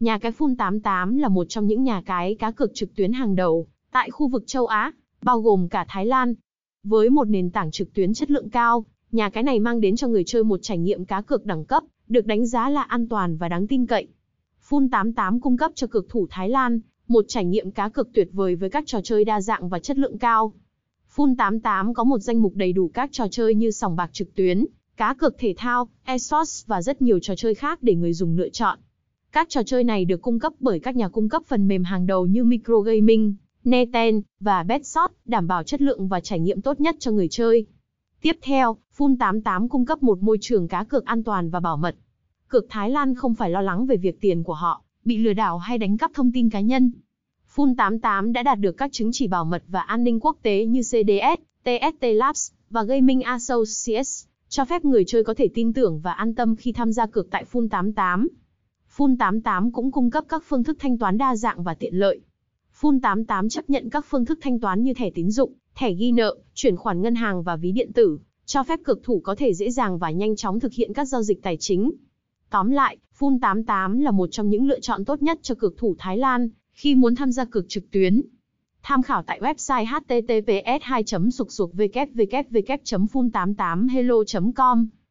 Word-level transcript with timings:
Nhà 0.00 0.18
cái 0.18 0.32
Fun88 0.32 1.18
là 1.18 1.28
một 1.28 1.44
trong 1.48 1.66
những 1.66 1.82
nhà 1.82 2.02
cái 2.06 2.34
cá 2.34 2.50
cược 2.50 2.74
trực 2.74 2.94
tuyến 2.94 3.12
hàng 3.12 3.34
đầu 3.34 3.66
tại 3.92 4.10
khu 4.10 4.28
vực 4.28 4.44
châu 4.46 4.66
Á, 4.66 4.92
bao 5.22 5.40
gồm 5.40 5.68
cả 5.68 5.86
Thái 5.88 6.06
Lan. 6.06 6.34
Với 6.84 7.10
một 7.10 7.24
nền 7.24 7.50
tảng 7.50 7.70
trực 7.70 7.94
tuyến 7.94 8.14
chất 8.14 8.30
lượng 8.30 8.50
cao, 8.50 8.84
nhà 9.12 9.30
cái 9.30 9.42
này 9.42 9.60
mang 9.60 9.80
đến 9.80 9.96
cho 9.96 10.08
người 10.08 10.24
chơi 10.26 10.44
một 10.44 10.60
trải 10.62 10.78
nghiệm 10.78 11.04
cá 11.04 11.20
cược 11.20 11.46
đẳng 11.46 11.64
cấp, 11.64 11.82
được 12.08 12.26
đánh 12.26 12.46
giá 12.46 12.68
là 12.68 12.82
an 12.82 13.08
toàn 13.08 13.36
và 13.36 13.48
đáng 13.48 13.66
tin 13.66 13.86
cậy. 13.86 14.08
Fun88 14.68 15.40
cung 15.40 15.56
cấp 15.56 15.72
cho 15.74 15.86
cược 15.86 16.08
thủ 16.08 16.26
Thái 16.30 16.48
Lan 16.48 16.80
một 17.08 17.24
trải 17.28 17.44
nghiệm 17.44 17.70
cá 17.70 17.88
cược 17.88 18.12
tuyệt 18.12 18.28
vời 18.32 18.56
với 18.56 18.70
các 18.70 18.84
trò 18.86 19.00
chơi 19.04 19.24
đa 19.24 19.40
dạng 19.40 19.68
và 19.68 19.78
chất 19.78 19.98
lượng 19.98 20.18
cao. 20.18 20.52
Fun88 21.16 21.92
có 21.92 22.04
một 22.04 22.18
danh 22.18 22.42
mục 22.42 22.52
đầy 22.54 22.72
đủ 22.72 22.90
các 22.94 23.12
trò 23.12 23.26
chơi 23.30 23.54
như 23.54 23.70
sòng 23.70 23.96
bạc 23.96 24.10
trực 24.12 24.34
tuyến, 24.34 24.66
cá 24.96 25.14
cược 25.14 25.38
thể 25.38 25.54
thao, 25.56 25.88
esports 26.04 26.66
và 26.66 26.82
rất 26.82 27.02
nhiều 27.02 27.18
trò 27.22 27.34
chơi 27.36 27.54
khác 27.54 27.82
để 27.82 27.94
người 27.94 28.12
dùng 28.12 28.36
lựa 28.36 28.48
chọn. 28.48 28.78
Các 29.36 29.48
trò 29.48 29.62
chơi 29.62 29.84
này 29.84 30.04
được 30.04 30.22
cung 30.22 30.38
cấp 30.38 30.52
bởi 30.60 30.80
các 30.80 30.96
nhà 30.96 31.08
cung 31.08 31.28
cấp 31.28 31.42
phần 31.46 31.68
mềm 31.68 31.84
hàng 31.84 32.06
đầu 32.06 32.26
như 32.26 32.44
Microgaming, 32.44 33.34
Neten 33.64 34.22
và 34.40 34.62
Betshot, 34.62 35.10
đảm 35.24 35.46
bảo 35.46 35.62
chất 35.62 35.80
lượng 35.80 36.08
và 36.08 36.20
trải 36.20 36.40
nghiệm 36.40 36.60
tốt 36.60 36.80
nhất 36.80 36.96
cho 36.98 37.10
người 37.10 37.28
chơi. 37.28 37.66
Tiếp 38.22 38.36
theo, 38.42 38.76
Fun88 38.96 39.68
cung 39.68 39.86
cấp 39.86 40.02
một 40.02 40.22
môi 40.22 40.38
trường 40.40 40.68
cá 40.68 40.84
cược 40.84 41.04
an 41.04 41.24
toàn 41.24 41.50
và 41.50 41.60
bảo 41.60 41.76
mật. 41.76 41.96
Cược 42.48 42.66
Thái 42.68 42.90
Lan 42.90 43.14
không 43.14 43.34
phải 43.34 43.50
lo 43.50 43.60
lắng 43.60 43.86
về 43.86 43.96
việc 43.96 44.20
tiền 44.20 44.42
của 44.42 44.54
họ 44.54 44.82
bị 45.04 45.18
lừa 45.18 45.32
đảo 45.32 45.58
hay 45.58 45.78
đánh 45.78 45.96
cắp 45.96 46.10
thông 46.14 46.32
tin 46.32 46.50
cá 46.50 46.60
nhân. 46.60 46.92
Fun88 47.54 48.32
đã 48.32 48.42
đạt 48.42 48.60
được 48.60 48.72
các 48.72 48.92
chứng 48.92 49.10
chỉ 49.12 49.28
bảo 49.28 49.44
mật 49.44 49.62
và 49.68 49.80
an 49.80 50.04
ninh 50.04 50.20
quốc 50.20 50.36
tế 50.42 50.64
như 50.64 50.80
CDS, 50.80 51.42
TST 51.64 52.02
Labs 52.02 52.52
và 52.70 52.82
Gaming 52.82 53.22
Associates, 53.22 54.26
cho 54.48 54.64
phép 54.64 54.84
người 54.84 55.04
chơi 55.04 55.24
có 55.24 55.34
thể 55.34 55.48
tin 55.54 55.72
tưởng 55.72 56.00
và 56.00 56.12
an 56.12 56.34
tâm 56.34 56.56
khi 56.56 56.72
tham 56.72 56.92
gia 56.92 57.06
cược 57.06 57.30
tại 57.30 57.44
Fun88. 57.52 58.26
Fun88 58.96 59.70
cũng 59.72 59.92
cung 59.92 60.10
cấp 60.10 60.24
các 60.28 60.42
phương 60.46 60.64
thức 60.64 60.76
thanh 60.80 60.98
toán 60.98 61.18
đa 61.18 61.36
dạng 61.36 61.62
và 61.62 61.74
tiện 61.74 61.94
lợi. 61.94 62.20
Fun88 62.80 63.48
chấp 63.48 63.70
nhận 63.70 63.90
các 63.90 64.06
phương 64.08 64.24
thức 64.24 64.38
thanh 64.42 64.60
toán 64.60 64.82
như 64.82 64.94
thẻ 64.94 65.10
tín 65.10 65.30
dụng, 65.30 65.52
thẻ 65.74 65.92
ghi 65.92 66.12
nợ, 66.12 66.36
chuyển 66.54 66.76
khoản 66.76 67.02
ngân 67.02 67.14
hàng 67.14 67.42
và 67.42 67.56
ví 67.56 67.72
điện 67.72 67.92
tử, 67.92 68.18
cho 68.46 68.62
phép 68.62 68.80
cược 68.84 69.02
thủ 69.02 69.20
có 69.24 69.34
thể 69.34 69.54
dễ 69.54 69.70
dàng 69.70 69.98
và 69.98 70.10
nhanh 70.10 70.36
chóng 70.36 70.60
thực 70.60 70.72
hiện 70.72 70.92
các 70.92 71.04
giao 71.04 71.22
dịch 71.22 71.42
tài 71.42 71.56
chính. 71.56 71.92
Tóm 72.50 72.70
lại, 72.70 72.96
Fun88 73.18 74.02
là 74.02 74.10
một 74.10 74.26
trong 74.26 74.50
những 74.50 74.66
lựa 74.66 74.80
chọn 74.80 75.04
tốt 75.04 75.22
nhất 75.22 75.38
cho 75.42 75.54
cược 75.54 75.76
thủ 75.76 75.94
Thái 75.98 76.18
Lan 76.18 76.48
khi 76.72 76.94
muốn 76.94 77.14
tham 77.14 77.32
gia 77.32 77.44
cược 77.44 77.68
trực 77.68 77.90
tuyến. 77.90 78.22
Tham 78.82 79.02
khảo 79.02 79.22
tại 79.22 79.40
website 79.40 79.86
https 79.86 80.82
2 80.82 81.02
sục 81.32 81.52
sục 81.52 81.74
www 81.74 83.06
fun 83.06 83.30
88 83.30 83.88
hello 83.88 84.16
com 84.56 84.88